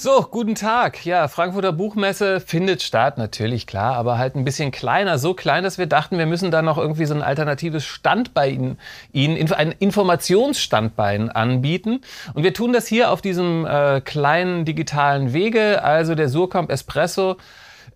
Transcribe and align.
So, 0.00 0.22
guten 0.30 0.54
Tag. 0.54 1.04
Ja, 1.04 1.26
Frankfurter 1.26 1.72
Buchmesse 1.72 2.38
findet 2.38 2.82
statt, 2.82 3.18
natürlich 3.18 3.66
klar, 3.66 3.96
aber 3.96 4.16
halt 4.16 4.36
ein 4.36 4.44
bisschen 4.44 4.70
kleiner. 4.70 5.18
So 5.18 5.34
klein, 5.34 5.64
dass 5.64 5.76
wir 5.76 5.86
dachten, 5.86 6.18
wir 6.18 6.26
müssen 6.26 6.52
da 6.52 6.62
noch 6.62 6.78
irgendwie 6.78 7.04
so 7.04 7.14
ein 7.14 7.22
alternatives 7.22 7.84
Standbein 7.84 8.78
Ihnen, 9.10 9.52
ein 9.52 9.72
Informationsstandbein 9.72 11.30
anbieten. 11.30 12.02
Und 12.32 12.44
wir 12.44 12.54
tun 12.54 12.72
das 12.72 12.86
hier 12.86 13.10
auf 13.10 13.22
diesem 13.22 13.66
äh, 13.66 14.00
kleinen 14.00 14.64
digitalen 14.64 15.32
Wege, 15.32 15.82
also 15.82 16.14
der 16.14 16.28
Surkamp 16.28 16.70
Espresso 16.70 17.36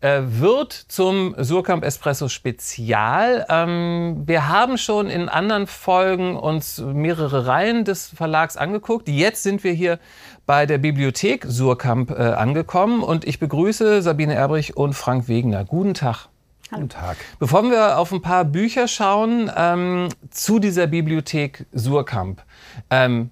äh, 0.03 0.23
wird 0.25 0.73
zum 0.73 1.35
Surkamp 1.39 1.85
Espresso 1.85 2.29
Spezial. 2.29 3.47
Ähm, 3.49 4.23
wir 4.27 4.49
haben 4.49 4.77
schon 4.77 5.09
in 5.09 5.29
anderen 5.29 5.67
Folgen 5.67 6.37
uns 6.37 6.79
mehrere 6.79 7.47
Reihen 7.47 7.85
des 7.85 8.09
Verlags 8.09 8.57
angeguckt. 8.57 9.09
Jetzt 9.09 9.43
sind 9.43 9.65
wir 9.65 9.73
hier 9.73 9.99
bei 10.45 10.67
der 10.67 10.79
Bibliothek 10.79 11.47
Surkamp 11.47 12.11
äh, 12.11 12.15
angekommen 12.15 13.03
und 13.03 13.25
ich 13.25 13.39
begrüße 13.39 14.03
Sabine 14.03 14.35
Erbrich 14.35 14.77
und 14.77 14.95
Frank 14.95 15.29
Wegener. 15.29 15.65
Guten 15.65 15.95
Tag. 15.95 16.29
Guten 16.71 16.89
Tag. 16.89 17.17
Bevor 17.39 17.63
wir 17.65 17.99
auf 17.99 18.13
ein 18.13 18.23
paar 18.23 18.45
Bücher 18.45 18.89
schauen 18.89 19.51
ähm, 19.57 20.09
zu 20.31 20.59
dieser 20.59 20.87
Bibliothek 20.87 21.67
Surkamp, 21.73 22.43
ähm, 22.91 23.31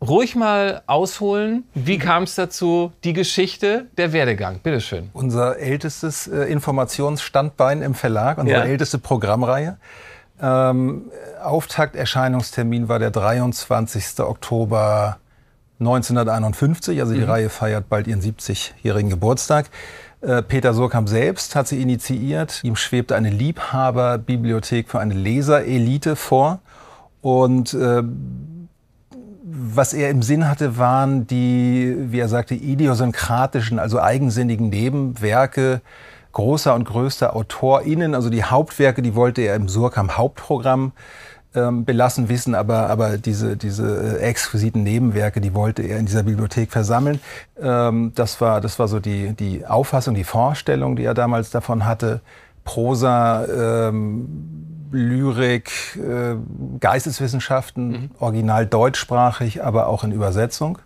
ruhig 0.00 0.36
mal 0.36 0.82
ausholen. 0.86 1.64
Wie 1.74 1.98
kam 1.98 2.24
es 2.24 2.34
dazu? 2.34 2.92
Die 3.04 3.12
Geschichte, 3.12 3.86
der 3.96 4.12
Werdegang. 4.12 4.60
Bitteschön. 4.60 5.10
Unser 5.12 5.58
ältestes 5.58 6.26
äh, 6.26 6.44
Informationsstandbein 6.44 7.82
im 7.82 7.94
Verlag, 7.94 8.38
unsere 8.38 8.60
ja. 8.60 8.66
älteste 8.66 8.98
Programmreihe. 8.98 9.76
Ähm, 10.42 11.10
Auftakterscheinungstermin 11.42 12.88
war 12.88 12.98
der 12.98 13.10
23. 13.10 14.20
Oktober 14.20 15.18
1951. 15.80 17.00
Also 17.00 17.14
die 17.14 17.20
mhm. 17.20 17.30
Reihe 17.30 17.48
feiert 17.50 17.88
bald 17.88 18.06
ihren 18.06 18.20
70-jährigen 18.20 19.10
Geburtstag. 19.10 19.66
Äh, 20.22 20.42
Peter 20.42 20.74
Surkamp 20.74 21.08
selbst 21.08 21.56
hat 21.56 21.68
sie 21.68 21.80
initiiert. 21.80 22.60
Ihm 22.62 22.76
schwebte 22.76 23.16
eine 23.16 23.30
Liebhaberbibliothek 23.30 24.88
für 24.88 25.00
eine 25.00 25.14
Leserelite 25.14 26.16
vor. 26.16 26.60
Und 27.22 27.74
äh, 27.74 28.02
was 29.52 29.92
er 29.92 30.10
im 30.10 30.22
Sinn 30.22 30.48
hatte, 30.48 30.78
waren 30.78 31.26
die, 31.26 31.94
wie 31.98 32.20
er 32.20 32.28
sagte, 32.28 32.54
idiosynkratischen, 32.54 33.78
also 33.78 34.00
eigensinnigen 34.00 34.68
Nebenwerke 34.68 35.80
großer 36.32 36.74
und 36.74 36.84
größter 36.84 37.34
AutorInnen. 37.34 38.14
Also 38.14 38.30
die 38.30 38.44
Hauptwerke, 38.44 39.02
die 39.02 39.14
wollte 39.14 39.42
er 39.42 39.56
im 39.56 39.68
Surkamp 39.68 40.16
Hauptprogramm 40.16 40.92
ähm, 41.54 41.84
belassen 41.84 42.28
wissen, 42.28 42.54
aber, 42.54 42.88
aber 42.88 43.18
diese, 43.18 43.56
diese 43.56 44.18
äh, 44.18 44.22
exquisiten 44.22 44.84
Nebenwerke, 44.84 45.40
die 45.40 45.54
wollte 45.54 45.82
er 45.82 45.98
in 45.98 46.06
dieser 46.06 46.22
Bibliothek 46.22 46.70
versammeln. 46.70 47.20
Ähm, 47.60 48.12
das, 48.14 48.40
war, 48.40 48.60
das 48.60 48.78
war 48.78 48.86
so 48.86 49.00
die, 49.00 49.32
die 49.32 49.66
Auffassung, 49.66 50.14
die 50.14 50.24
Vorstellung, 50.24 50.94
die 50.94 51.04
er 51.04 51.14
damals 51.14 51.50
davon 51.50 51.86
hatte. 51.86 52.20
Prosa, 52.62 53.46
ähm, 53.88 54.79
Lyrik, 54.92 55.70
äh, 55.96 56.36
Geisteswissenschaften, 56.80 57.88
mhm. 57.88 58.10
original 58.18 58.66
deutschsprachig, 58.66 59.62
aber 59.62 59.86
auch 59.86 60.04
in 60.04 60.12
Übersetzung. 60.12 60.78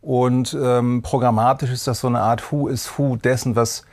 Und 0.00 0.56
ähm, 0.60 1.02
programmatisch 1.02 1.70
ist 1.70 1.86
das 1.86 2.00
so 2.00 2.06
eine 2.08 2.20
Art 2.20 2.52
Who 2.52 2.68
is 2.68 2.98
Who 2.98 3.16
dessen, 3.16 3.56
was 3.56 3.84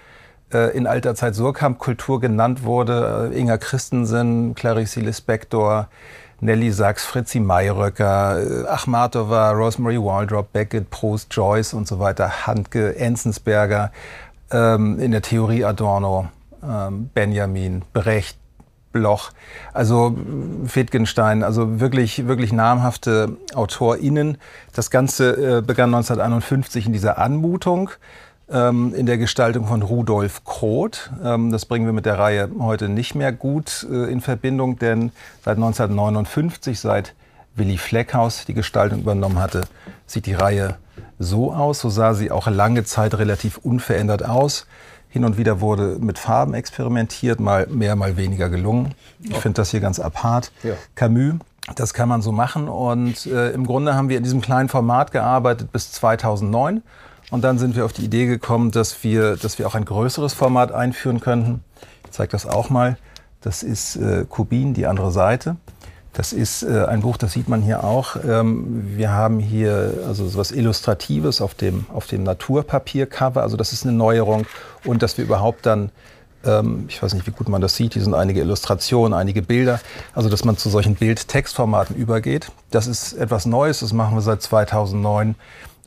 äh, 0.54 0.76
in 0.78 0.88
alter 0.88 1.16
Zeit 1.16 1.36
Surkamp-Kultur 1.36 2.20
genannt 2.20 2.64
wurde. 2.64 3.32
Äh, 3.34 3.40
Inga 3.40 3.58
Christensen, 3.58 4.56
Clarice 4.56 4.98
Lispector, 4.98 5.88
Nelly 6.42 6.72
Sachs, 6.72 7.06
Fritzi 7.06 7.40
Mayröcker, 7.40 8.40
äh, 8.40 8.68
Achmatova, 8.68 9.52
Rosemary 9.52 9.98
Waldrop, 9.98 10.54
Beckett, 10.54 10.90
Proust, 10.90 11.34
Joyce 11.34 11.74
und 11.74 11.88
so 11.88 12.00
weiter, 12.00 12.46
Handke, 12.46 12.96
Enzensberger, 12.96 13.92
ähm, 14.52 15.00
in 15.00 15.12
der 15.12 15.22
Theorie 15.22 15.66
Adorno, 15.66 16.30
ähm, 16.64 17.10
Benjamin, 17.14 17.84
Brecht, 17.94 18.38
Bloch, 18.96 19.32
also 19.74 20.16
Wittgenstein, 20.16 21.44
also 21.44 21.82
wirklich, 21.82 22.28
wirklich 22.28 22.54
namhafte 22.54 23.36
AutorInnen. 23.54 24.38
Das 24.74 24.90
Ganze 24.90 25.58
äh, 25.58 25.62
begann 25.62 25.94
1951 25.94 26.86
in 26.86 26.94
dieser 26.94 27.18
Anmutung 27.18 27.90
ähm, 28.50 28.94
in 28.96 29.06
der 29.06 29.18
Gestaltung 29.18 29.68
von 29.68 29.82
Rudolf 29.82 30.46
Kroth. 30.46 31.12
Ähm, 31.22 31.52
das 31.52 31.66
bringen 31.66 31.86
wir 31.86 31.92
mit 31.92 32.06
der 32.06 32.18
Reihe 32.18 32.50
heute 32.58 32.88
nicht 32.88 33.16
mehr 33.16 33.34
gut 33.34 33.86
äh, 33.92 34.10
in 34.10 34.22
Verbindung, 34.22 34.80
denn 34.80 35.12
seit 35.44 35.58
1959, 35.58 36.80
seit 36.80 37.14
Willi 37.58 37.78
Fleckhaus 37.78 38.46
die 38.46 38.54
Gestaltung 38.54 39.00
übernommen 39.00 39.40
hatte, 39.40 39.64
sieht 40.08 40.26
die 40.26 40.36
Reihe 40.36 40.78
so 41.20 41.54
aus. 41.54 41.80
So 41.80 41.90
sah 41.90 42.14
sie 42.14 42.32
auch 42.32 42.48
lange 42.48 42.84
Zeit 42.84 43.16
relativ 43.16 43.58
unverändert 43.58 44.26
aus. 44.26 44.68
Hin 45.10 45.24
und 45.24 45.38
wieder 45.38 45.62
wurde 45.62 45.98
mit 46.00 46.20
Farben 46.20 46.54
experimentiert, 46.54 47.40
mal 47.40 47.68
mehr, 47.68 47.96
mal 47.96 48.18
weniger 48.18 48.50
gelungen. 48.50 48.94
Ich 49.22 49.38
finde 49.38 49.56
das 49.56 49.72
hier 49.72 49.80
ganz 49.80 50.00
apart. 50.00 50.52
Ja. 50.64 50.74
Camus, 50.96 51.36
das 51.76 51.94
kann 51.94 52.10
man 52.10 52.22
so 52.22 52.32
machen. 52.32 52.68
Und 52.68 53.26
äh, 53.26 53.52
im 53.52 53.66
Grunde 53.66 53.96
haben 53.96 54.10
wir 54.10 54.18
in 54.18 54.24
diesem 54.24 54.42
kleinen 54.42 54.70
Format 54.70 55.12
gearbeitet 55.12 55.72
bis 55.72 55.92
2009. 55.94 56.84
Und 57.32 57.44
dann 57.44 57.58
sind 57.58 57.76
wir 57.76 57.86
auf 57.86 57.94
die 57.94 58.04
Idee 58.04 58.28
gekommen, 58.28 58.72
dass 58.72 59.04
wir, 59.04 59.36
dass 59.36 59.58
wir 59.58 59.68
auch 59.68 59.76
ein 59.76 59.86
größeres 59.86 60.34
Format 60.34 60.72
einführen 60.72 61.22
könnten. 61.22 61.64
Ich 62.06 62.12
zeige 62.12 62.32
das 62.32 62.46
auch 62.46 62.70
mal. 62.70 62.98
Das 63.42 63.64
ist 63.64 63.96
äh, 63.96 64.26
Kubin, 64.28 64.74
die 64.74 64.86
andere 64.86 65.12
Seite. 65.12 65.56
Das 66.16 66.32
ist 66.32 66.64
äh, 66.64 66.86
ein 66.86 67.02
Buch, 67.02 67.18
das 67.18 67.34
sieht 67.34 67.50
man 67.50 67.62
hier 67.62 67.84
auch. 67.84 68.16
Ähm, 68.26 68.84
wir 68.96 69.12
haben 69.12 69.40
hier 69.40 69.94
also 70.08 70.28
so 70.28 70.40
was 70.40 70.52
Illustratives 70.52 71.42
auf 71.42 71.56
dem, 71.56 71.86
auf 71.94 72.08
dem 72.08 72.24
Naturpapiercover. 72.24 73.42
Also 73.42 73.58
das 73.58 73.74
ist 73.74 73.84
eine 73.84 73.92
Neuerung. 73.92 74.48
Und 74.86 75.04
dass 75.04 75.18
wir 75.18 75.26
überhaupt 75.26 75.66
dann, 75.66 75.92
ähm, 76.46 76.86
ich 76.88 77.04
weiß 77.04 77.14
nicht, 77.16 77.28
wie 77.28 77.32
gut 77.32 77.50
man 77.50 77.62
das 77.62 77.76
sieht, 77.76 77.94
hier 77.94 78.02
sind 78.02 78.14
einige 78.14 78.40
Illustrationen, 78.40 79.14
einige 79.14 79.42
Bilder. 79.42 79.82
Also 80.14 80.30
dass 80.30 80.46
man 80.46 80.56
zu 80.56 80.70
solchen 80.70 80.96
Bild-Textformaten 80.96 81.98
übergeht. 81.98 82.50
Das 82.72 82.88
ist 82.88 83.12
etwas 83.12 83.46
Neues. 83.46 83.82
Das 83.82 83.92
machen 83.92 84.16
wir 84.16 84.22
seit 84.22 84.42
2009 84.42 85.36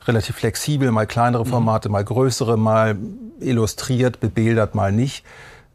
relativ 0.07 0.37
flexibel. 0.37 0.91
Mal 0.91 1.07
kleinere 1.07 1.47
mhm. 1.47 1.51
Formate, 1.51 1.89
mal 1.89 2.05
größere, 2.05 2.59
mal 2.59 2.99
illustriert, 3.41 4.21
bebildert, 4.21 4.75
mal 4.75 4.93
nicht. 4.93 5.25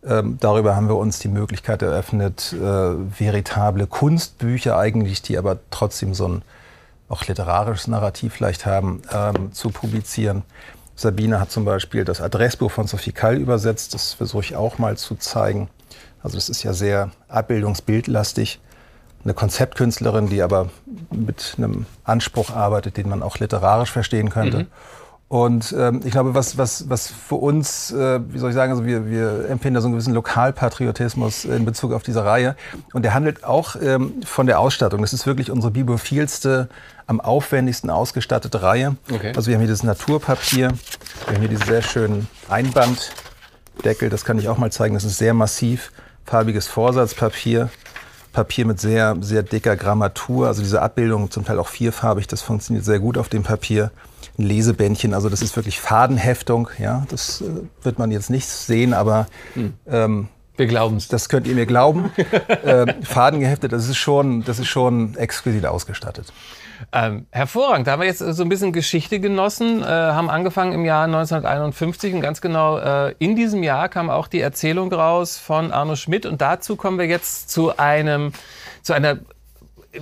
Ähm, 0.06 0.38
darüber 0.40 0.75
haben 0.75 0.90
wir 0.90 0.97
uns 0.97 1.19
die 1.19 1.30
Möglichkeit 1.30 1.81
eröffnet, 1.81 2.53
äh, 2.53 2.59
veritable 2.59 3.88
Kunstbücher 3.88 4.78
eigentlich, 4.78 5.22
die 5.22 5.38
aber 5.38 5.59
trotzdem 5.72 6.14
so 6.14 6.28
ein 6.28 6.41
auch 7.09 7.25
literarisches 7.25 7.88
Narrativ 7.88 8.34
vielleicht 8.34 8.66
haben, 8.66 9.02
ähm, 9.12 9.53
zu 9.53 9.69
publizieren. 9.69 10.44
Sabine 10.96 11.40
hat 11.40 11.52
zum 11.52 11.66
Beispiel 11.66 12.06
das 12.06 12.22
Adressbuch 12.22 12.72
von 12.72 12.88
Sophie 12.88 13.12
Kall 13.12 13.38
übersetzt. 13.38 13.94
Das 13.94 14.14
versuche 14.14 14.44
ich 14.44 14.56
auch 14.56 14.78
mal 14.78 14.97
zu 14.97 15.16
zeigen. 15.16 15.69
Also 16.22 16.38
das 16.38 16.50
ist 16.50 16.64
ja 16.64 16.74
sehr 16.74 17.12
abbildungsbildlastig. 17.30 18.59
Eine 19.24 19.34
Konzeptkünstlerin, 19.34 20.28
die 20.28 20.41
aber 20.41 20.70
mit 21.12 21.56
einem 21.58 21.85
Anspruch 22.03 22.52
arbeitet, 22.52 22.97
den 22.97 23.09
man 23.09 23.24
auch 23.24 23.38
literarisch 23.40 23.91
verstehen 23.91 24.30
könnte. 24.30 24.59
Mhm. 24.59 24.68
Und 25.33 25.73
ähm, 25.75 26.01
ich 26.05 26.11
glaube, 26.11 26.35
was, 26.35 26.59
was, 26.59 26.91
was 26.91 27.07
für 27.07 27.33
uns, 27.33 27.91
äh, 27.91 28.19
wie 28.31 28.38
soll 28.38 28.51
ich 28.51 28.53
sagen, 28.53 28.71
also 28.71 28.85
wir, 28.85 29.09
wir 29.09 29.49
empfinden 29.49 29.73
da 29.73 29.81
so 29.81 29.88
einen 29.88 29.95
gewissen 29.95 30.13
Lokalpatriotismus 30.13 31.45
in 31.45 31.66
Bezug 31.66 31.91
auf 31.91 32.03
diese 32.03 32.23
Reihe. 32.23 32.55
Und 32.94 33.01
der 33.01 33.16
handelt 33.16 33.43
auch 33.43 33.75
ähm, 33.81 34.22
von 34.23 34.45
der 34.45 34.59
Ausstattung. 34.59 35.01
Das 35.01 35.11
ist 35.11 35.25
wirklich 35.25 35.49
unsere 35.49 35.72
bibliophilste, 35.72 36.69
am 37.07 37.19
aufwendigsten 37.19 37.89
ausgestattete 37.89 38.61
Reihe. 38.61 38.95
Okay. 39.11 39.33
Also 39.35 39.47
wir 39.47 39.55
haben 39.55 39.61
hier 39.61 39.72
das 39.72 39.81
Naturpapier, 39.81 40.69
wir 41.25 41.33
haben 41.33 41.39
hier 41.39 41.49
diesen 41.49 41.66
sehr 41.66 41.81
schönen 41.81 42.27
Einbanddeckel, 42.47 44.11
das 44.11 44.25
kann 44.25 44.38
ich 44.38 44.49
auch 44.49 44.59
mal 44.59 44.72
zeigen, 44.72 44.93
das 44.93 45.03
ist 45.03 45.17
sehr 45.17 45.33
massiv, 45.33 45.91
farbiges 46.25 46.67
Vorsatzpapier. 46.67 47.72
Papier 48.33 48.66
mit 48.66 48.79
sehr, 48.79 49.16
sehr 49.22 49.41
dicker 49.41 49.75
Grammatur, 49.75 50.47
also 50.47 50.61
diese 50.61 50.81
Abbildung 50.81 51.29
zum 51.29 51.45
Teil 51.45 51.59
auch 51.59 51.67
vierfarbig, 51.67 52.25
das 52.27 52.41
funktioniert 52.41 52.83
sehr 52.83 52.99
gut 52.99 53.17
auf 53.17 53.29
dem 53.29 53.43
Papier 53.43 53.91
ein 54.38 54.44
Lesebändchen. 54.44 55.13
Also 55.13 55.29
das 55.29 55.41
ist 55.41 55.55
wirklich 55.55 55.79
Fadenheftung. 55.79 56.69
Ja, 56.79 57.05
das 57.09 57.41
äh, 57.41 57.46
wird 57.84 57.99
man 57.99 58.11
jetzt 58.11 58.29
nicht 58.29 58.47
sehen, 58.47 58.93
aber 58.93 59.28
hm. 59.53 59.73
ähm, 59.87 60.28
wir 60.55 60.67
glauben 60.67 60.97
es. 60.97 61.08
Das 61.08 61.29
könnt 61.29 61.47
ihr 61.47 61.55
mir 61.55 61.66
glauben. 61.66 62.11
äh, 62.63 62.93
Faden 63.03 63.40
geheftet, 63.40 63.72
das 63.72 63.90
ist 63.90 63.97
schon, 63.97 64.43
das 64.43 64.59
ist 64.59 64.67
schon 64.67 65.16
exquisit 65.16 65.66
ausgestattet. 65.66 66.31
Ähm, 66.91 67.28
hervorragend. 67.31 67.87
Da 67.87 67.93
haben 67.93 68.02
wir 68.02 68.08
jetzt 68.08 68.19
so 68.19 68.43
ein 68.43 68.49
bisschen 68.49 68.73
Geschichte 68.73 69.19
genossen, 69.19 69.81
äh, 69.81 69.85
haben 69.85 70.29
angefangen 70.29 70.73
im 70.73 70.85
Jahr 70.85 71.05
1951 71.05 72.13
und 72.13 72.22
ganz 72.22 72.41
genau 72.41 72.78
äh, 72.78 73.16
in 73.19 73.35
diesem 73.35 73.63
Jahr 73.63 73.90
kam 73.90 74.09
auch 74.09 74.28
die 74.28 74.41
Erzählung 74.41 74.91
raus 74.91 75.37
von 75.37 75.72
Arno 75.72 75.96
Schmidt 75.96 76.25
und 76.25 76.41
dazu 76.41 76.75
kommen 76.75 76.99
wir 76.99 77.05
jetzt 77.05 77.49
zu 77.49 77.78
einem, 77.78 78.34
zu 78.81 78.93
einer 78.93 79.19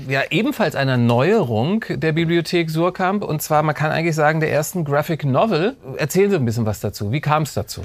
ja 0.08 0.22
ebenfalls 0.30 0.76
einer 0.76 0.98
Neuerung 0.98 1.84
der 1.90 2.12
Bibliothek 2.14 2.70
Surkamp. 2.70 3.24
Und 3.24 3.42
zwar, 3.42 3.64
man 3.64 3.76
kann 3.76 3.92
eigentlich 3.92 4.16
sagen, 4.16 4.40
der 4.40 4.52
ersten 4.52 4.86
Graphic 4.86 5.26
Novel. 5.26 5.76
Erzählen 5.98 6.30
Sie 6.30 6.36
ein 6.36 6.46
bisschen 6.46 6.66
was 6.66 6.80
dazu. 6.80 7.12
Wie 7.12 7.22
kam 7.22 7.44
es 7.44 7.54
dazu? 7.54 7.82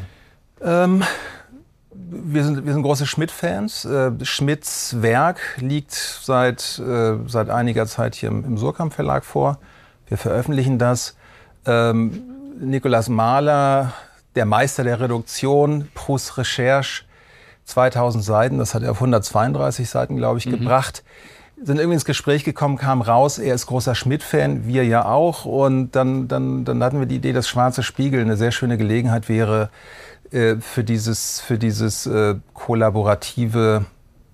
Ähm, 0.62 1.02
wir, 1.92 2.44
sind, 2.44 2.64
wir 2.64 2.72
sind 2.72 2.82
große 2.82 3.06
Schmidt-Fans. 3.06 3.84
Äh, 3.84 4.12
Schmidts 4.22 5.02
Werk 5.02 5.40
liegt 5.58 5.92
seit, 5.92 6.78
äh, 6.78 7.16
seit 7.26 7.50
einiger 7.50 7.86
Zeit 7.86 8.14
hier 8.14 8.28
im, 8.28 8.44
im 8.44 8.58
Surkamp 8.58 8.92
Verlag 8.92 9.24
vor. 9.24 9.58
Wir 10.08 10.18
veröffentlichen 10.18 10.78
das. 10.78 11.16
Ähm, 11.66 12.22
Nicolas 12.58 13.08
Mahler, 13.08 13.92
der 14.34 14.46
Meister 14.46 14.84
der 14.84 15.00
Reduktion, 15.00 15.88
Proust 15.94 16.38
Recherche, 16.38 17.04
2000 17.64 18.22
Seiten, 18.22 18.58
das 18.58 18.74
hat 18.74 18.82
er 18.82 18.92
auf 18.92 18.98
132 18.98 19.88
Seiten, 19.90 20.16
glaube 20.16 20.38
ich, 20.38 20.46
mhm. 20.46 20.52
gebracht. 20.52 21.02
Sind 21.62 21.78
irgendwie 21.78 21.94
ins 21.94 22.04
Gespräch 22.04 22.44
gekommen, 22.44 22.76
kam 22.76 23.00
raus, 23.00 23.38
er 23.38 23.54
ist 23.54 23.66
großer 23.66 23.94
Schmidt-Fan, 23.94 24.66
wir 24.66 24.84
ja 24.84 25.06
auch. 25.06 25.46
Und 25.46 25.92
dann, 25.92 26.28
dann, 26.28 26.64
dann 26.64 26.84
hatten 26.84 26.98
wir 26.98 27.06
die 27.06 27.16
Idee, 27.16 27.32
dass 27.32 27.48
Schwarze 27.48 27.82
Spiegel 27.82 28.20
eine 28.20 28.36
sehr 28.36 28.52
schöne 28.52 28.76
Gelegenheit 28.76 29.28
wäre 29.28 29.70
äh, 30.30 30.56
für 30.56 30.84
dieses, 30.84 31.40
für 31.40 31.58
dieses 31.58 32.06
äh, 32.06 32.34
kollaborative 32.52 33.86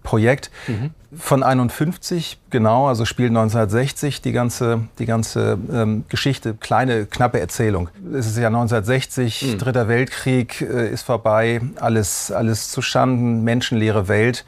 Projekt. 0.02 0.50
Mhm. 0.66 0.90
Von 1.14 1.42
51, 1.42 2.40
genau, 2.50 2.88
also 2.88 3.04
Spiel 3.04 3.26
1960, 3.26 4.22
die 4.22 4.32
ganze, 4.32 4.88
die 4.98 5.06
ganze 5.06 5.58
ähm, 5.72 6.04
Geschichte, 6.08 6.54
kleine, 6.54 7.06
knappe 7.06 7.38
Erzählung. 7.38 7.88
Es 8.14 8.26
ist 8.26 8.38
ja 8.38 8.48
1960, 8.48 9.42
mhm. 9.42 9.58
Dritter 9.58 9.88
Weltkrieg 9.88 10.62
äh, 10.62 10.90
ist 10.90 11.02
vorbei, 11.02 11.60
alles, 11.76 12.32
alles 12.32 12.70
zustanden, 12.70 13.44
menschenleere 13.44 14.08
Welt. 14.08 14.44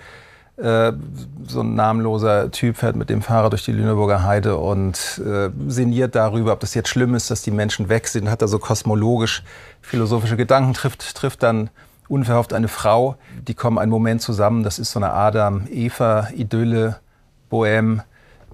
Äh, 0.57 0.93
so 1.49 1.63
ein 1.63 1.75
namenloser 1.75 2.51
Typ 2.53 2.77
fährt 2.77 2.95
mit 2.95 3.11
dem 3.11 3.23
Fahrer 3.23 3.51
durch 3.51 3.65
die 3.65 3.73
Lüneburger 3.73 4.23
Heide 4.23 4.57
und 4.57 5.21
äh, 5.25 5.51
sinniert 5.67 6.15
darüber, 6.15 6.53
ob 6.53 6.61
das 6.61 6.75
jetzt 6.75 6.89
schlimm 6.89 7.15
ist, 7.17 7.31
dass 7.31 7.43
die 7.43 7.51
Menschen 7.51 7.89
weg 7.89 8.07
sind, 8.07 8.31
hat 8.31 8.41
da 8.41 8.47
so 8.47 8.61
kosmologisch 8.61 9.43
philosophische 9.83 10.37
Gedanken, 10.37 10.73
trifft, 10.73 11.17
trifft 11.17 11.43
dann 11.43 11.71
unverhofft 12.09 12.53
eine 12.53 12.69
Frau. 12.69 13.17
Die 13.49 13.55
kommen 13.55 13.79
einen 13.79 13.91
Moment 13.91 14.23
zusammen. 14.23 14.63
Das 14.63 14.79
ist 14.79 14.93
so 14.93 15.01
eine 15.01 15.13
Adam-Eva-Idylle, 15.13 17.01
Bohème 17.51 18.03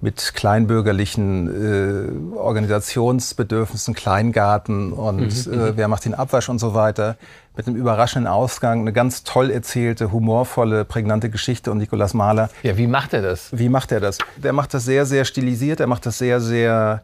mit 0.01 0.33
kleinbürgerlichen 0.33 2.33
äh, 2.33 2.37
Organisationsbedürfnissen, 2.37 3.93
Kleingarten 3.93 4.93
und 4.93 5.47
mhm, 5.47 5.53
äh, 5.53 5.55
mhm. 5.55 5.71
wer 5.75 5.87
macht 5.87 6.05
den 6.05 6.15
Abwasch 6.15 6.49
und 6.49 6.59
so 6.59 6.73
weiter. 6.73 7.17
Mit 7.55 7.67
einem 7.67 7.75
überraschenden 7.75 8.31
Ausgang, 8.31 8.81
eine 8.81 8.93
ganz 8.93 9.23
toll 9.23 9.51
erzählte, 9.51 10.11
humorvolle, 10.11 10.85
prägnante 10.85 11.29
Geschichte 11.29 11.71
und 11.71 11.77
Nikolaus 11.77 12.13
Mahler. 12.13 12.49
Ja, 12.63 12.77
wie 12.77 12.87
macht 12.87 13.13
er 13.13 13.21
das? 13.21 13.49
Wie 13.51 13.69
macht 13.69 13.91
er 13.91 13.99
das? 13.99 14.17
Der 14.37 14.53
macht 14.53 14.73
das 14.73 14.85
sehr, 14.85 15.05
sehr 15.05 15.25
stilisiert, 15.25 15.79
er 15.79 15.87
macht 15.87 16.05
das 16.05 16.17
sehr, 16.17 16.41
sehr 16.41 17.03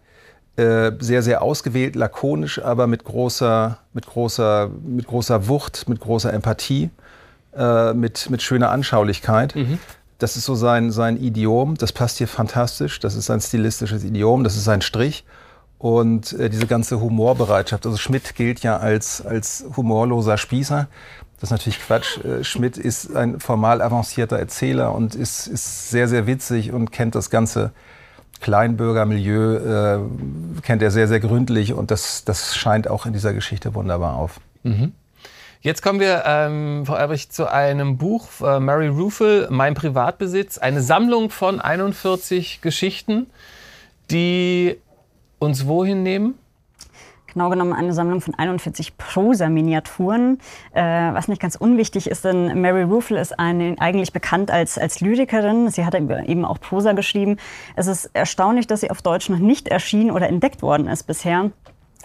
äh, 0.57 0.93
sehr, 0.99 1.21
sehr 1.21 1.43
ausgewählt, 1.43 1.95
lakonisch, 1.95 2.59
aber 2.59 2.87
mit 2.87 3.03
großer, 3.03 3.77
mit 3.93 4.07
großer, 4.07 4.71
mit 4.83 5.05
großer 5.05 5.47
Wucht, 5.47 5.87
mit 5.87 5.99
großer 5.99 6.33
Empathie, 6.33 6.89
äh, 7.55 7.93
mit, 7.93 8.31
mit 8.31 8.41
schöner 8.41 8.71
Anschaulichkeit. 8.71 9.55
Mhm. 9.55 9.77
Das 10.17 10.35
ist 10.35 10.45
so 10.45 10.55
sein, 10.55 10.91
sein 10.91 11.21
Idiom, 11.21 11.75
das 11.75 11.91
passt 11.91 12.17
hier 12.17 12.27
fantastisch, 12.27 12.99
das 12.99 13.15
ist 13.15 13.27
sein 13.27 13.39
stilistisches 13.39 14.03
Idiom, 14.03 14.43
das 14.43 14.55
ist 14.55 14.63
sein 14.63 14.81
Strich. 14.81 15.25
Und 15.77 16.33
äh, 16.33 16.49
diese 16.49 16.65
ganze 16.65 16.99
Humorbereitschaft, 16.99 17.85
also 17.85 17.97
Schmidt 17.97 18.33
gilt 18.35 18.61
ja 18.63 18.77
als, 18.77 19.23
als 19.23 19.63
humorloser 19.75 20.37
Spießer. 20.37 20.87
Das 21.39 21.49
ist 21.49 21.51
natürlich 21.51 21.79
Quatsch. 21.79 22.17
Äh, 22.25 22.43
Schmidt 22.43 22.77
ist 22.77 23.15
ein 23.15 23.39
formal 23.39 23.81
avancierter 23.83 24.39
Erzähler 24.39 24.95
und 24.95 25.13
ist, 25.13 25.45
ist 25.45 25.91
sehr, 25.91 26.07
sehr 26.07 26.25
witzig 26.25 26.71
und 26.71 26.91
kennt 26.91 27.13
das 27.13 27.29
ganze 27.29 27.71
Kleinbürgermilieu 28.39 29.55
äh, 29.55 29.99
kennt 30.61 30.81
er 30.81 30.91
sehr, 30.91 31.07
sehr 31.07 31.19
gründlich 31.19 31.73
und 31.73 31.91
das, 31.91 32.23
das 32.23 32.55
scheint 32.55 32.87
auch 32.87 33.05
in 33.05 33.13
dieser 33.13 33.33
Geschichte 33.33 33.73
wunderbar 33.73 34.15
auf. 34.15 34.39
Mhm. 34.63 34.93
Jetzt 35.61 35.81
kommen 35.81 35.99
wir, 35.99 36.23
ähm, 36.25 36.83
Frau 36.85 36.95
Erbrich, 36.95 37.29
zu 37.29 37.51
einem 37.51 37.97
Buch, 37.97 38.27
äh, 38.41 38.59
Mary 38.59 38.87
Ruffel, 38.87 39.47
Mein 39.49 39.73
Privatbesitz, 39.73 40.57
eine 40.57 40.81
Sammlung 40.81 41.29
von 41.29 41.59
41 41.59 42.61
Geschichten, 42.61 43.27
die 44.11 44.77
uns 45.39 45.67
wohin 45.67 46.03
nehmen? 46.03 46.35
genau 47.37 47.51
genommen 47.51 47.73
eine 47.73 47.93
Sammlung 47.93 48.19
von 48.19 48.33
41 48.33 48.97
Prosa-Miniaturen. 48.97 50.39
Äh, 50.73 50.81
was 50.81 51.27
nicht 51.27 51.39
ganz 51.39 51.55
unwichtig 51.55 52.09
ist, 52.09 52.25
denn 52.25 52.59
Mary 52.59 52.81
Ruffle 52.81 53.19
ist 53.19 53.37
eine, 53.37 53.75
eigentlich 53.77 54.11
bekannt 54.11 54.49
als, 54.49 54.79
als 54.79 55.01
Lyrikerin. 55.01 55.69
Sie 55.69 55.85
hat 55.85 55.93
eben 55.93 56.45
auch 56.45 56.59
Prosa 56.59 56.93
geschrieben. 56.93 57.37
Es 57.75 57.85
ist 57.85 58.09
erstaunlich, 58.13 58.65
dass 58.65 58.81
sie 58.81 58.89
auf 58.89 59.03
Deutsch 59.03 59.29
noch 59.29 59.37
nicht 59.37 59.67
erschienen 59.67 60.09
oder 60.09 60.27
entdeckt 60.27 60.63
worden 60.63 60.87
ist 60.87 61.03
bisher. 61.03 61.51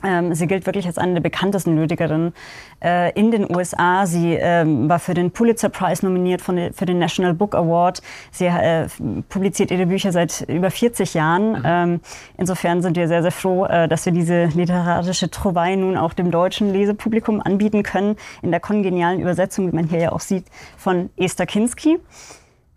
Ähm, 0.05 0.35
sie 0.35 0.47
gilt 0.47 0.67
wirklich 0.67 0.87
als 0.87 0.99
eine 0.99 1.15
der 1.15 1.21
bekanntesten 1.21 1.77
Lyrikerinnen 1.77 2.35
äh, 2.83 3.13
in 3.13 3.31
den 3.31 3.55
USA. 3.55 4.07
Sie 4.07 4.35
ähm, 4.35 4.89
war 4.89 4.99
für 4.99 5.15
den 5.15 5.31
Pulitzer 5.31 5.69
Prize 5.69 6.05
nominiert 6.05 6.43
von, 6.43 6.73
für 6.73 6.87
den 6.87 6.99
National 6.99 7.35
Book 7.35 7.55
Award. 7.55 8.03
Sie 8.31 8.47
äh, 8.47 8.87
publiziert 9.29 9.71
ihre 9.71 9.87
Bücher 9.87 10.13
seit 10.13 10.43
über 10.49 10.71
40 10.71 11.15
Jahren. 11.15 11.51
Mhm. 11.53 11.63
Ähm, 11.65 12.01
insofern 12.39 12.83
sind 12.83 12.97
wir 12.97 13.09
sehr, 13.09 13.23
sehr 13.23 13.33
froh, 13.33 13.67
äh, 13.67 13.89
dass 13.89 14.05
wir 14.07 14.13
diese 14.13 14.47
literarische 14.47 15.31
Trouvaille 15.31 15.77
nun 15.77 15.97
auch 15.97 16.13
dem 16.13 16.31
deutschen 16.31 16.73
Lesepublikum 16.73 17.41
anbieten 17.41 17.83
können, 17.83 18.17
in 18.43 18.51
der 18.51 18.61
kongenialen 18.61 19.21
Übersetzung, 19.21 19.71
wie 19.71 19.77
man 19.77 19.89
hier 19.89 20.01
ja 20.01 20.13
auch 20.13 20.21
sieht, 20.21 20.47
von 20.77 21.11
Esther 21.17 21.47
Kinski. 21.47 21.99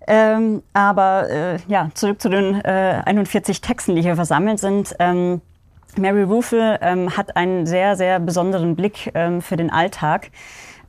Ähm, 0.08 0.62
aber 0.74 1.30
äh, 1.30 1.58
ja, 1.68 1.90
zurück 1.96 2.22
zu 2.22 2.30
den 2.30 2.62
41 2.62 3.58
äh, 3.58 3.60
Texten, 3.60 3.96
die 3.96 4.04
hier 4.04 4.16
versammelt 4.16 4.60
sind. 4.60 4.96
Mary 5.98 6.24
Ruffle 6.24 6.80
ähm, 6.82 7.16
hat 7.16 7.36
einen 7.36 7.66
sehr, 7.66 7.96
sehr 7.96 8.20
besonderen 8.20 8.76
Blick 8.76 9.12
ähm, 9.14 9.42
für 9.42 9.56
den 9.56 9.70
Alltag. 9.70 10.32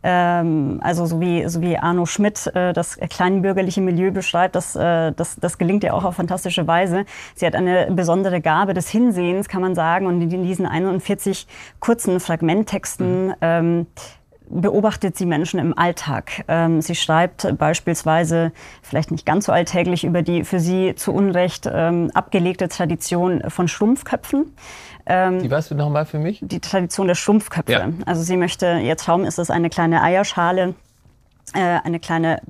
Ähm, 0.03 0.79
also 0.83 1.05
so 1.07 1.21
wie, 1.21 1.49
so 1.49 1.61
wie 1.61 1.77
Arno 1.77 2.07
Schmidt 2.07 2.47
äh, 2.55 2.73
das 2.73 2.97
kleinbürgerliche 2.97 3.81
Milieu 3.81 4.13
beschreibt, 4.13 4.55
das, 4.55 4.77
äh, 4.77 5.13
das, 5.13 5.37
das 5.37 5.59
gelingt 5.59 5.83
ja 5.83 5.95
auch 5.95 6.05
auf 6.05 6.17
fantastische 6.17 6.67
Weise. 6.67 7.05
Sie 7.35 7.45
hat 7.45 7.57
eine 7.57 7.89
besondere 7.91 8.41
Gabe 8.41 8.73
des 8.73 8.89
Hinsehens, 8.89 9.49
kann 9.49 9.63
man 9.63 9.75
sagen. 9.75 10.07
Und 10.07 10.21
in 10.21 10.45
diesen 10.45 10.67
41 10.67 11.47
kurzen 11.81 12.21
Fragmenttexten 12.21 13.29
mhm. 13.29 13.35
ähm, 13.41 13.87
beobachtet 14.49 15.17
sie 15.17 15.27
Menschen 15.27 15.59
im 15.59 15.77
Alltag. 15.77 16.45
Ähm, 16.49 16.81
sie 16.81 16.95
schreibt 16.95 17.57
beispielsweise, 17.59 18.53
vielleicht 18.83 19.11
nicht 19.11 19.27
ganz 19.27 19.47
so 19.47 19.53
alltäglich, 19.53 20.05
über 20.05 20.23
die 20.23 20.45
für 20.45 20.61
sie 20.61 20.95
zu 20.95 21.13
Unrecht 21.13 21.69
ähm, 21.73 22.11
abgelegte 22.15 22.69
Tradition 22.69 23.43
von 23.49 23.69
Schrumpfköpfen. 23.69 24.55
Ähm, 25.07 25.43
die 25.43 25.51
was 25.51 25.71
nochmal 25.71 26.05
für 26.05 26.19
mich? 26.19 26.41
Die 26.43 26.61
Tradition 26.61 27.07
der 27.07 27.15
Schrumpfköpfe. 27.15 27.73
Ja. 27.73 27.89
Also 28.07 28.23
sie 28.23 28.37
möchte, 28.37 28.81
ihr 28.83 28.97
Traum 28.97 29.25
ist 29.25 29.39
es, 29.39 29.51
eine 29.51 29.71
kleine 29.71 30.03
Eierschale, 30.03 30.75
äh, 31.55 31.79
eine 31.85 32.01
kleine 32.01 32.41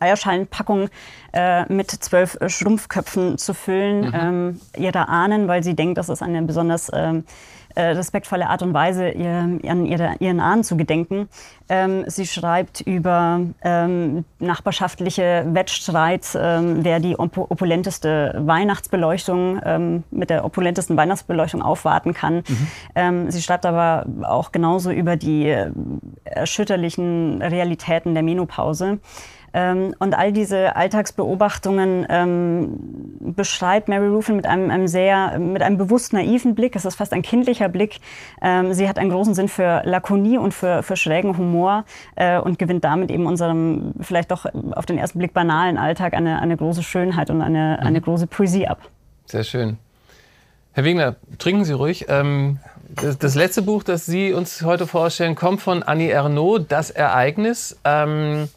Eierschalenpackung 0.00 0.88
äh, 1.32 1.72
mit 1.72 1.90
zwölf 1.90 2.38
Schrumpfköpfen 2.46 3.38
zu 3.38 3.54
füllen, 3.54 4.06
mhm. 4.06 4.14
ähm, 4.14 4.60
ihrer 4.76 5.08
Ahnen, 5.08 5.46
weil 5.46 5.62
sie 5.62 5.74
denkt, 5.74 5.98
das 5.98 6.08
ist 6.08 6.22
eine 6.22 6.42
besonders 6.42 6.90
ähm, 6.92 7.24
äh, 7.74 7.82
respektvolle 7.82 8.48
Art 8.48 8.62
und 8.62 8.74
Weise, 8.74 9.10
ihr, 9.10 9.58
an 9.66 9.86
ihre, 9.86 10.16
ihren 10.18 10.40
Ahnen 10.40 10.64
zu 10.64 10.76
gedenken. 10.76 11.28
Ähm, 11.68 12.04
sie 12.08 12.26
schreibt 12.26 12.80
über 12.80 13.40
ähm, 13.62 14.24
nachbarschaftliche 14.38 15.46
Wettstreits, 15.48 16.36
ähm, 16.40 16.84
wer 16.84 17.00
die 17.00 17.18
opulenteste 17.18 18.34
Weihnachtsbeleuchtung 18.38 19.60
ähm, 19.64 20.04
mit 20.10 20.30
der 20.30 20.44
opulentesten 20.44 20.96
Weihnachtsbeleuchtung 20.96 21.62
aufwarten 21.62 22.12
kann. 22.14 22.36
Mhm. 22.36 22.66
Ähm, 22.94 23.30
sie 23.30 23.42
schreibt 23.42 23.66
aber 23.66 24.06
auch 24.22 24.52
genauso 24.52 24.90
über 24.90 25.16
die 25.16 25.48
äh, 25.48 25.70
erschütterlichen 26.24 27.40
Realitäten 27.42 28.14
der 28.14 28.22
Menopause. 28.22 28.98
Ähm, 29.52 29.94
und 29.98 30.14
all 30.14 30.32
diese 30.32 30.76
Alltagsbeobachtungen 30.76 32.06
ähm, 32.08 32.76
beschreibt 33.20 33.88
Mary 33.88 34.06
Ruffin 34.06 34.36
mit 34.36 34.46
einem, 34.46 34.70
einem, 34.70 34.86
sehr, 34.86 35.38
mit 35.38 35.62
einem 35.62 35.76
bewusst 35.76 36.12
naiven 36.12 36.54
Blick. 36.54 36.76
Es 36.76 36.84
ist 36.84 36.96
fast 36.96 37.12
ein 37.12 37.22
kindlicher 37.22 37.68
Blick. 37.68 38.00
Ähm, 38.42 38.72
sie 38.74 38.88
hat 38.88 38.98
einen 38.98 39.10
großen 39.10 39.34
Sinn 39.34 39.48
für 39.48 39.82
Lakonie 39.84 40.38
und 40.38 40.54
für, 40.54 40.82
für 40.82 40.96
schrägen 40.96 41.36
Humor 41.36 41.84
äh, 42.14 42.38
und 42.38 42.58
gewinnt 42.58 42.84
damit 42.84 43.10
eben 43.10 43.26
unserem 43.26 43.92
vielleicht 44.00 44.30
doch 44.30 44.46
auf 44.72 44.86
den 44.86 44.98
ersten 44.98 45.18
Blick 45.18 45.34
banalen 45.34 45.78
Alltag 45.78 46.14
eine, 46.14 46.40
eine 46.40 46.56
große 46.56 46.82
Schönheit 46.82 47.30
und 47.30 47.42
eine, 47.42 47.78
mhm. 47.80 47.86
eine 47.86 48.00
große 48.00 48.26
Poesie 48.28 48.68
ab. 48.68 48.78
Sehr 49.26 49.44
schön. 49.44 49.78
Herr 50.72 50.84
Wegner, 50.84 51.16
trinken 51.38 51.64
Sie 51.64 51.72
ruhig. 51.72 52.06
Das, 52.06 53.18
das, 53.18 53.34
letzte 53.34 53.62
Buch, 53.62 53.82
das 53.82 54.06
Sie 54.06 54.32
uns 54.32 54.62
heute 54.62 54.86
vorstellen, 54.86 55.34
kommt 55.34 55.60
von 55.60 55.82
Annie 55.82 56.10
Ernaux, 56.10 56.60
Das 56.68 56.90
Ereignis. 56.90 57.78
Ähm, 57.84 58.48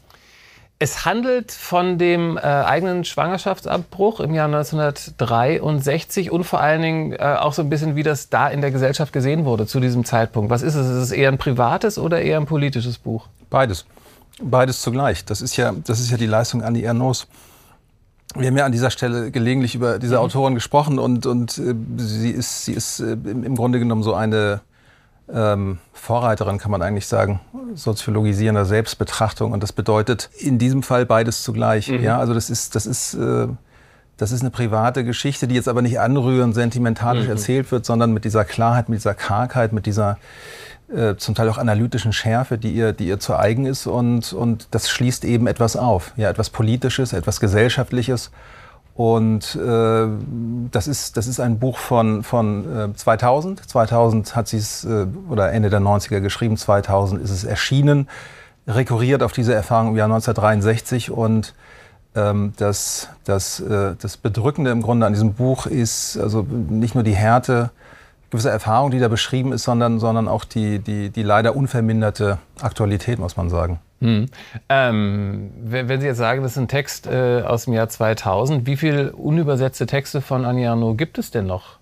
es 0.84 1.06
handelt 1.06 1.50
von 1.50 1.96
dem 1.96 2.36
äh, 2.36 2.40
eigenen 2.42 3.04
Schwangerschaftsabbruch 3.04 4.20
im 4.20 4.34
Jahr 4.34 4.48
1963 4.48 6.30
und 6.30 6.44
vor 6.44 6.60
allen 6.60 6.82
Dingen 6.82 7.12
äh, 7.14 7.36
auch 7.40 7.54
so 7.54 7.62
ein 7.62 7.70
bisschen, 7.70 7.96
wie 7.96 8.02
das 8.02 8.28
da 8.28 8.48
in 8.48 8.60
der 8.60 8.70
Gesellschaft 8.70 9.10
gesehen 9.10 9.46
wurde 9.46 9.66
zu 9.66 9.80
diesem 9.80 10.04
Zeitpunkt. 10.04 10.50
Was 10.50 10.60
ist 10.60 10.74
es? 10.74 10.86
Ist 10.86 11.02
es 11.04 11.10
eher 11.10 11.30
ein 11.30 11.38
privates 11.38 11.98
oder 11.98 12.20
eher 12.20 12.36
ein 12.36 12.44
politisches 12.44 12.98
Buch? 12.98 13.28
Beides. 13.48 13.86
Beides 14.42 14.82
zugleich. 14.82 15.24
Das 15.24 15.40
ist 15.40 15.56
ja, 15.56 15.72
das 15.72 16.00
ist 16.00 16.10
ja 16.10 16.18
die 16.18 16.26
Leistung 16.26 16.62
Annie 16.62 16.84
Ernaux. 16.84 17.28
Wir 18.36 18.48
haben 18.48 18.58
ja 18.58 18.66
an 18.66 18.72
dieser 18.72 18.90
Stelle 18.90 19.30
gelegentlich 19.30 19.74
über 19.74 19.98
diese 19.98 20.16
mhm. 20.16 20.20
Autorin 20.20 20.54
gesprochen 20.54 20.98
und, 20.98 21.24
und 21.24 21.56
äh, 21.56 21.74
sie 21.96 22.30
ist, 22.30 22.66
sie 22.66 22.74
ist 22.74 23.00
äh, 23.00 23.12
im 23.12 23.56
Grunde 23.56 23.78
genommen 23.78 24.02
so 24.02 24.12
eine 24.12 24.60
ähm, 25.32 25.78
Vorreiterin, 25.92 26.58
kann 26.58 26.70
man 26.70 26.82
eigentlich 26.82 27.06
sagen, 27.06 27.40
soziologisierender 27.74 28.64
Selbstbetrachtung. 28.64 29.52
Und 29.52 29.62
das 29.62 29.72
bedeutet 29.72 30.30
in 30.38 30.58
diesem 30.58 30.82
Fall 30.82 31.06
beides 31.06 31.42
zugleich. 31.42 31.88
Mhm. 31.88 32.02
Ja, 32.02 32.18
also 32.18 32.34
das 32.34 32.50
ist, 32.50 32.74
das 32.74 32.86
ist, 32.86 33.14
äh, 33.14 33.48
das 34.16 34.32
ist 34.32 34.42
eine 34.42 34.50
private 34.50 35.04
Geschichte, 35.04 35.48
die 35.48 35.54
jetzt 35.54 35.68
aber 35.68 35.82
nicht 35.82 35.98
anrührend, 35.98 36.54
sentimentalisch 36.54 37.24
mhm. 37.24 37.30
erzählt 37.30 37.72
wird, 37.72 37.84
sondern 37.84 38.12
mit 38.12 38.24
dieser 38.24 38.44
Klarheit, 38.44 38.88
mit 38.88 38.98
dieser 38.98 39.14
Kargheit, 39.14 39.72
mit 39.72 39.86
dieser 39.86 40.18
äh, 40.94 41.16
zum 41.16 41.34
Teil 41.34 41.48
auch 41.48 41.58
analytischen 41.58 42.12
Schärfe, 42.12 42.58
die 42.58 42.72
ihr, 42.72 42.92
die 42.92 43.08
ihr 43.08 43.18
zu 43.18 43.36
eigen 43.36 43.64
ist. 43.64 43.86
Und, 43.86 44.32
und 44.32 44.68
das 44.72 44.90
schließt 44.90 45.24
eben 45.24 45.46
etwas 45.46 45.76
auf. 45.76 46.12
Ja, 46.16 46.28
etwas 46.28 46.50
Politisches, 46.50 47.12
etwas 47.12 47.40
Gesellschaftliches. 47.40 48.30
Und 48.94 49.56
äh, 49.56 50.06
das, 50.70 50.86
ist, 50.86 51.16
das 51.16 51.26
ist 51.26 51.40
ein 51.40 51.58
Buch 51.58 51.78
von, 51.78 52.22
von 52.22 52.92
äh, 52.92 52.94
2000. 52.94 53.68
2000 53.68 54.36
hat 54.36 54.46
sie 54.46 54.58
es, 54.58 54.84
äh, 54.84 55.06
oder 55.28 55.52
Ende 55.52 55.68
der 55.68 55.80
90er 55.80 56.20
geschrieben, 56.20 56.56
2000 56.56 57.20
ist 57.20 57.30
es 57.30 57.42
erschienen, 57.42 58.08
rekurriert 58.68 59.24
auf 59.24 59.32
diese 59.32 59.52
Erfahrung 59.52 59.88
im 59.88 59.96
Jahr 59.96 60.06
1963. 60.06 61.10
Und 61.10 61.54
ähm, 62.14 62.52
das, 62.56 63.08
das, 63.24 63.58
äh, 63.58 63.96
das 64.00 64.16
Bedrückende 64.16 64.70
im 64.70 64.80
Grunde 64.80 65.06
an 65.06 65.12
diesem 65.12 65.34
Buch 65.34 65.66
ist 65.66 66.16
also 66.16 66.42
nicht 66.42 66.94
nur 66.94 67.02
die 67.02 67.16
Härte 67.16 67.70
gewisser 68.30 68.50
Erfahrung, 68.50 68.90
die 68.90 68.98
da 68.98 69.08
beschrieben 69.08 69.52
ist, 69.52 69.64
sondern, 69.64 70.00
sondern 70.00 70.28
auch 70.28 70.44
die, 70.44 70.78
die, 70.78 71.10
die 71.10 71.22
leider 71.22 71.56
unverminderte 71.56 72.38
Aktualität, 72.60 73.18
muss 73.18 73.36
man 73.36 73.48
sagen. 73.50 73.78
Hm. 74.00 74.26
Ähm, 74.68 75.50
wenn 75.64 76.00
Sie 76.00 76.06
jetzt 76.06 76.18
sagen, 76.18 76.42
das 76.42 76.52
ist 76.52 76.58
ein 76.58 76.68
Text 76.68 77.06
äh, 77.06 77.42
aus 77.42 77.64
dem 77.64 77.74
Jahr 77.74 77.88
2000, 77.88 78.66
wie 78.66 78.76
viele 78.76 79.12
unübersetzte 79.12 79.86
Texte 79.86 80.20
von 80.20 80.44
Arnaud 80.44 80.98
gibt 80.98 81.18
es 81.18 81.30
denn 81.30 81.46
noch, 81.46 81.78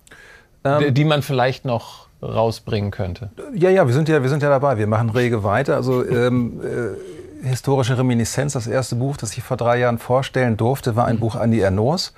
ähm, 0.63 0.93
die 0.93 1.05
man 1.05 1.21
vielleicht 1.21 1.65
noch 1.65 2.07
rausbringen 2.21 2.91
könnte? 2.91 3.29
Ja, 3.53 3.69
ja, 3.69 3.85
wir 3.85 3.93
sind 3.93 4.07
ja, 4.07 4.21
wir 4.21 4.29
sind 4.29 4.41
ja 4.41 4.49
dabei. 4.49 4.77
Wir 4.77 4.87
machen 4.87 5.09
rege 5.09 5.43
weiter. 5.43 5.75
Also 5.75 6.07
ähm, 6.07 6.61
äh, 6.63 7.22
historische 7.43 7.97
Reminiszenz, 7.97 8.53
das 8.53 8.67
erste 8.67 8.95
Buch, 8.95 9.17
das 9.17 9.35
ich 9.37 9.43
vor 9.43 9.57
drei 9.57 9.79
Jahren 9.79 9.97
vorstellen 9.97 10.57
durfte, 10.57 10.95
war 10.95 11.05
ein 11.05 11.17
mhm. 11.17 11.19
Buch 11.19 11.35
Annie 11.35 11.61
Ernaux. 11.61 12.13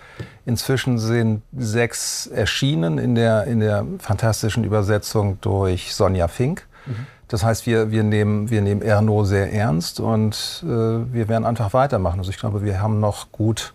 Inzwischen 0.46 1.00
sind 1.00 1.41
sechs 1.58 2.27
erschienen 2.27 2.98
in 2.98 3.15
der, 3.15 3.46
in 3.46 3.60
der 3.60 3.86
fantastischen 4.00 4.63
Übersetzung 4.63 5.39
durch 5.41 5.96
Sonja 5.96 6.27
Fink. 6.27 6.67
Mhm. 6.86 7.08
Das 7.27 7.44
heißt, 7.44 7.65
wir, 7.65 7.89
wir, 7.89 8.03
nehmen, 8.03 8.51
wir 8.51 8.62
nehmen 8.62 8.82
Erno 8.82 9.24
sehr 9.24 9.51
ernst 9.51 10.00
und 10.00 10.63
äh, 10.63 10.67
wir 10.67 11.27
werden 11.27 11.44
einfach 11.44 11.74
weitermachen. 11.74 12.20
Also 12.20 12.29
ich 12.29 12.38
glaube, 12.38 12.63
wir 12.63 12.79
haben 12.79 13.00
noch 13.00 13.32
gut 13.32 13.74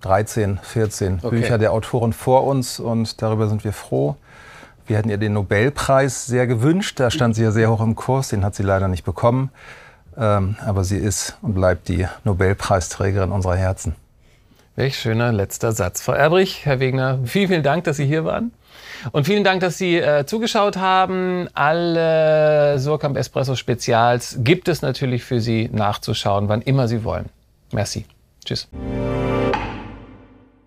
13, 0.00 0.58
14 0.60 1.20
okay. 1.22 1.30
Bücher 1.30 1.58
der 1.58 1.72
Autoren 1.72 2.12
vor 2.12 2.44
uns 2.44 2.80
und 2.80 3.22
darüber 3.22 3.48
sind 3.48 3.62
wir 3.62 3.72
froh. 3.72 4.16
Wir 4.86 4.96
hätten 4.96 5.10
ihr 5.10 5.18
den 5.18 5.34
Nobelpreis 5.34 6.26
sehr 6.26 6.48
gewünscht. 6.48 6.98
Da 6.98 7.10
stand 7.10 7.36
sie 7.36 7.44
ja 7.44 7.52
sehr 7.52 7.70
hoch 7.70 7.80
im 7.80 7.94
Kurs. 7.94 8.28
Den 8.28 8.44
hat 8.44 8.56
sie 8.56 8.64
leider 8.64 8.88
nicht 8.88 9.04
bekommen. 9.04 9.50
Ähm, 10.16 10.56
aber 10.64 10.84
sie 10.84 10.98
ist 10.98 11.36
und 11.42 11.54
bleibt 11.54 11.88
die 11.88 12.06
Nobelpreisträgerin 12.24 13.32
unserer 13.32 13.56
Herzen. 13.56 13.94
Welch 14.76 14.98
schöner 14.98 15.32
letzter 15.32 15.72
Satz. 15.72 16.02
Frau 16.02 16.12
Erbrich, 16.12 16.64
Herr 16.64 16.80
Wegner, 16.80 17.18
vielen, 17.24 17.48
vielen 17.48 17.62
Dank, 17.62 17.84
dass 17.84 17.98
Sie 17.98 18.06
hier 18.06 18.24
waren. 18.24 18.52
Und 19.10 19.26
vielen 19.26 19.44
Dank, 19.44 19.60
dass 19.60 19.76
Sie 19.76 19.96
äh, 19.96 20.24
zugeschaut 20.24 20.76
haben. 20.76 21.48
Alle 21.54 22.78
Surkamp 22.78 23.16
Espresso 23.16 23.56
Spezials 23.56 24.38
gibt 24.40 24.68
es 24.68 24.80
natürlich 24.80 25.24
für 25.24 25.40
Sie 25.40 25.68
nachzuschauen, 25.72 26.48
wann 26.48 26.62
immer 26.62 26.88
Sie 26.88 27.04
wollen. 27.04 27.26
Merci. 27.72 28.06
Tschüss. 28.44 28.68